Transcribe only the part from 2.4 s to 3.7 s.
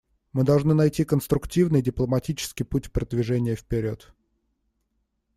путь продвижения